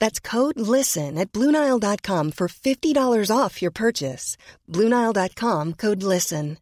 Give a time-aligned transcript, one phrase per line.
[0.00, 4.36] That's code LISTEN at Bluenile.com for $50 off your purchase.
[4.70, 6.58] Bluenile.com code LISTEN.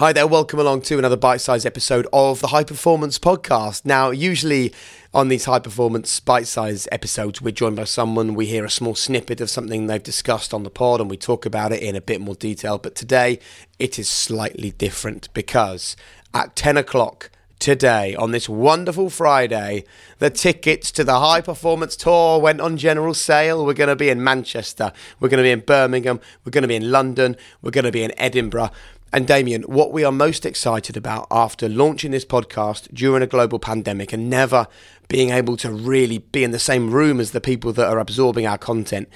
[0.00, 3.84] Hi there, welcome along to another bite sized episode of the High Performance Podcast.
[3.84, 4.72] Now, usually
[5.12, 8.94] on these high performance bite sized episodes, we're joined by someone, we hear a small
[8.94, 12.00] snippet of something they've discussed on the pod, and we talk about it in a
[12.00, 12.78] bit more detail.
[12.78, 13.40] But today,
[13.78, 15.96] it is slightly different because
[16.32, 19.84] at 10 o'clock, Today, on this wonderful Friday,
[20.18, 23.66] the tickets to the High Performance Tour went on general sale.
[23.66, 26.68] We're going to be in Manchester, we're going to be in Birmingham, we're going to
[26.68, 28.70] be in London, we're going to be in Edinburgh.
[29.12, 33.58] And Damian, what we are most excited about after launching this podcast during a global
[33.58, 34.66] pandemic and never
[35.08, 38.46] being able to really be in the same room as the people that are absorbing
[38.46, 39.06] our content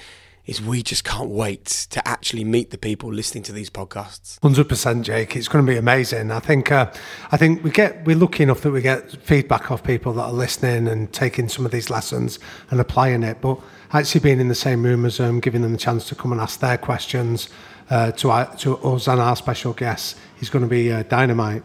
[0.45, 4.41] is we just can't wait to actually meet the people listening to these podcasts.
[4.41, 5.35] Hundred percent, Jake.
[5.35, 6.31] It's going to be amazing.
[6.31, 6.71] I think.
[6.71, 6.91] Uh,
[7.31, 10.33] I think we get we're lucky enough that we get feedback off people that are
[10.33, 12.39] listening and taking some of these lessons
[12.71, 13.41] and applying it.
[13.41, 13.59] But
[13.91, 16.41] actually being in the same room as them, giving them a chance to come and
[16.41, 17.49] ask their questions
[17.89, 21.63] uh, to our, to us and our special guests is going to be uh, dynamite.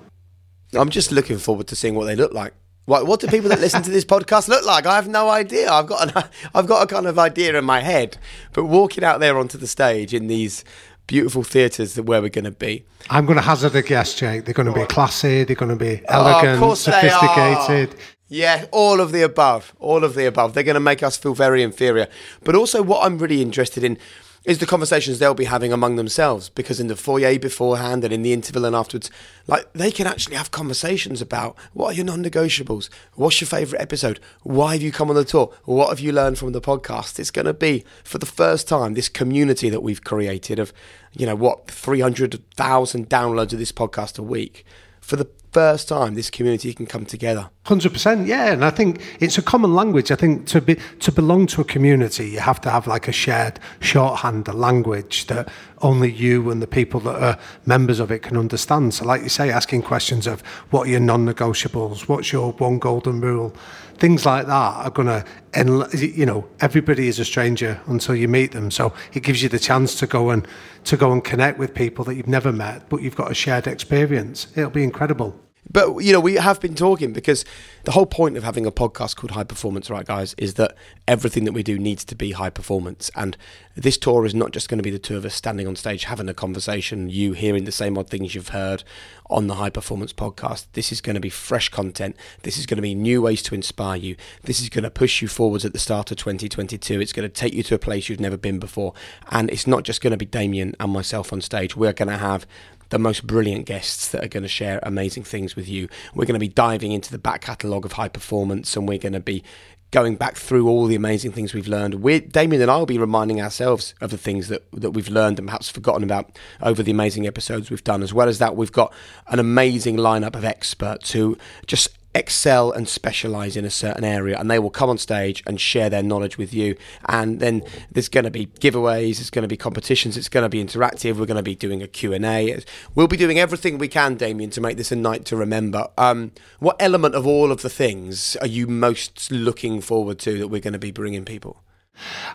[0.75, 2.55] I'm just looking forward to seeing what they look like.
[2.91, 4.85] What, what do people that listen to this podcast look like?
[4.85, 5.71] I have no idea.
[5.71, 6.25] I've got an,
[6.57, 8.19] I've got a kind of idea in my head,
[8.53, 10.65] but walking out there onto the stage in these
[11.07, 12.85] beautiful theatres that where we're going to be.
[13.09, 14.45] I'm going to hazard a guess, Jake.
[14.45, 15.45] They're going to be classy.
[15.45, 16.77] They're going to be oh, elegant, Oh, they are.
[16.77, 17.95] sophisticated.
[18.27, 19.73] Yeah, all of the above.
[19.79, 20.55] All of the above.
[20.55, 22.09] They're going to make us feel very inferior.
[22.43, 23.99] But also, what I'm really interested in
[24.45, 28.23] is the conversations they'll be having among themselves because in the foyer beforehand and in
[28.23, 29.11] the interval and afterwards,
[29.47, 32.89] like they can actually have conversations about what are your non negotiables?
[33.15, 34.19] What's your favourite episode?
[34.43, 35.53] Why have you come on the tour?
[35.65, 37.19] What have you learned from the podcast?
[37.19, 40.73] It's going to be, for the first time, this community that we've created of,
[41.13, 44.65] you know, what, 300,000 downloads of this podcast a week.
[45.03, 47.51] For the first time, this community can come together.
[47.65, 50.11] Hundred percent, yeah, and I think it's a common language.
[50.11, 53.13] I think to be to belong to a community, you have to have like a
[53.13, 55.49] shared shorthand, a language that
[55.83, 58.95] only you and the people that are members of it can understand.
[58.95, 60.41] So, like you say, asking questions of
[60.71, 63.55] what are your non-negotiables, what's your one golden rule,
[64.01, 65.25] things like that are gonna,
[65.55, 68.71] and you know, everybody is a stranger until you meet them.
[68.71, 70.49] So it gives you the chance to go and
[70.85, 73.67] to go and connect with people that you've never met, but you've got a shared
[73.67, 74.49] experience.
[74.57, 75.39] It'll be incredible.
[75.69, 77.45] But you know, we have been talking because
[77.85, 80.75] the whole point of having a podcast called High Performance, right, guys, is that
[81.07, 83.11] everything that we do needs to be high performance.
[83.15, 83.37] And
[83.75, 86.05] this tour is not just going to be the two of us standing on stage
[86.05, 88.85] having a conversation, you hearing the same odd things you've heard
[89.29, 90.67] on the High Performance podcast.
[90.73, 92.17] This is going to be fresh content.
[92.43, 94.17] This is going to be new ways to inspire you.
[94.43, 97.01] This is going to push you forwards at the start of 2022.
[97.01, 98.93] It's going to take you to a place you've never been before.
[99.31, 101.77] And it's not just going to be Damian and myself on stage.
[101.77, 102.47] We're going to have
[102.91, 105.89] the most brilliant guests that are going to share amazing things with you.
[106.15, 109.15] We're going to be diving into the back catalogue of high performance and we're going
[109.15, 109.43] to be
[109.91, 111.97] going back through all the amazing things we've learned.
[111.97, 115.39] We're, Damian and I will be reminding ourselves of the things that, that we've learned
[115.39, 118.03] and perhaps forgotten about over the amazing episodes we've done.
[118.03, 118.93] As well as that, we've got
[119.29, 121.37] an amazing lineup of experts who
[121.67, 125.61] just excel and specialize in a certain area and they will come on stage and
[125.61, 126.77] share their knowledge with you.
[127.09, 130.49] And then there's going to be giveaways there's going to be competitions it's going to
[130.49, 132.61] be interactive we're going to be doing a q&a
[132.95, 135.89] we'll be doing everything we can damian to make this a night to remember.
[135.99, 140.49] Um, what element of all of the things are you most looking forward to that
[140.49, 141.63] we're going to be bringing people?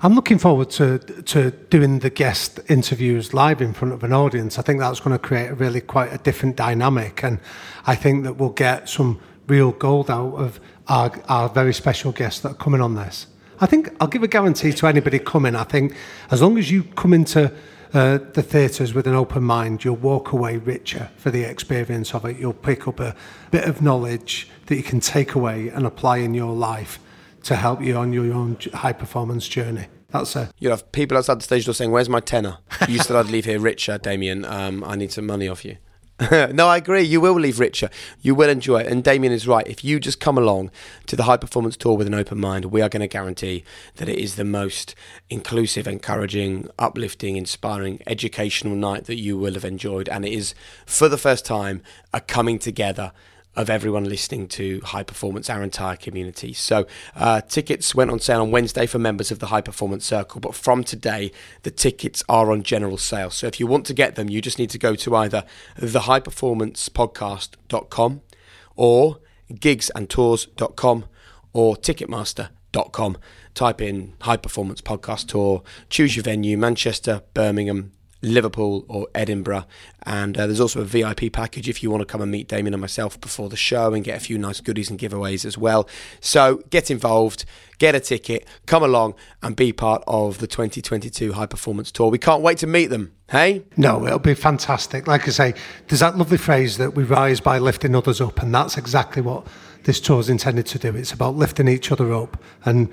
[0.03, 4.59] I'm looking forward to to doing the guest interviews live in front of an audience.
[4.59, 7.39] I think that's going to create a really quite a different dynamic, and
[7.87, 12.41] I think that we'll get some real gold out of our, our very special guests
[12.41, 13.27] that are coming on this.
[13.59, 15.55] I think I'll give a guarantee to anybody coming.
[15.55, 15.95] I think
[16.29, 17.53] as long as you come into
[17.93, 22.25] uh, the theatres with an open mind, you'll walk away richer for the experience of
[22.25, 22.37] it.
[22.37, 23.15] You'll pick up a
[23.51, 26.99] bit of knowledge that you can take away and apply in your life
[27.43, 29.85] to help you on your own high performance journey.
[30.09, 30.49] That's it.
[30.59, 32.57] You'll have people outside the stage door saying, Where's my tenner?
[32.87, 34.45] You said I'd leave here richer, Damian.
[34.45, 35.77] Um, I need some money off you.
[36.31, 37.01] no, I agree.
[37.01, 37.89] You will leave richer.
[38.21, 38.87] You will enjoy it.
[38.87, 39.67] And Damian is right.
[39.67, 40.71] If you just come along
[41.07, 43.65] to the high performance tour with an open mind, we are going to guarantee
[43.95, 44.95] that it is the most
[45.29, 50.07] inclusive, encouraging, uplifting, inspiring, educational night that you will have enjoyed.
[50.07, 51.81] And it is, for the first time,
[52.13, 53.11] a coming together
[53.55, 56.51] of everyone listening to High Performance, our entire community.
[56.53, 56.85] So,
[57.15, 60.53] uh, tickets went on sale on Wednesday for members of the High Performance Circle, but
[60.55, 61.31] from today,
[61.63, 63.29] the tickets are on general sale.
[63.29, 65.45] So, if you want to get them, you just need to go to either
[65.79, 68.21] thehighperformancepodcast.com
[68.75, 69.19] or
[69.51, 71.05] gigsandtours.com
[71.53, 73.17] or ticketmaster.com.
[73.53, 77.93] Type in High Performance Podcast Tour, choose your venue Manchester, Birmingham,
[78.25, 79.65] Liverpool or Edinburgh.
[80.03, 82.73] And uh, there's also a VIP package if you want to come and meet Damian
[82.73, 85.87] and myself before the show and get a few nice goodies and giveaways as well.
[86.19, 87.45] So get involved,
[87.77, 92.09] get a ticket, come along and be part of the 2022 High Performance Tour.
[92.09, 93.13] We can't wait to meet them.
[93.29, 93.63] Hey?
[93.75, 95.07] No, it'll be fantastic.
[95.07, 95.53] Like I say,
[95.87, 99.47] there's that lovely phrase that we rise by lifting others up, and that's exactly what
[99.83, 100.95] this tour is intended to do.
[100.95, 102.89] It's about lifting each other up, and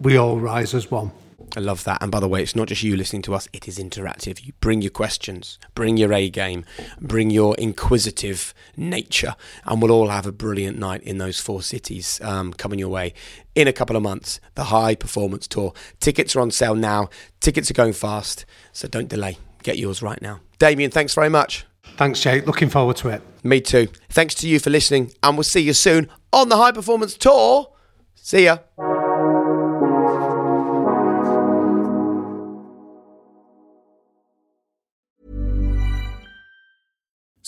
[0.00, 1.12] we all rise as one.
[1.56, 2.02] I love that.
[2.02, 4.44] And by the way, it's not just you listening to us, it is interactive.
[4.44, 6.64] You bring your questions, bring your A game,
[7.00, 12.20] bring your inquisitive nature, and we'll all have a brilliant night in those four cities
[12.22, 13.14] um, coming your way
[13.54, 14.40] in a couple of months.
[14.54, 15.72] The High Performance Tour.
[16.00, 17.08] Tickets are on sale now.
[17.40, 19.38] Tickets are going fast, so don't delay.
[19.62, 20.40] Get yours right now.
[20.58, 21.64] Damian, thanks very much.
[21.96, 22.46] Thanks, Jake.
[22.46, 23.22] Looking forward to it.
[23.44, 23.88] Me too.
[24.10, 27.72] Thanks to you for listening, and we'll see you soon on the High Performance Tour.
[28.14, 28.58] See ya.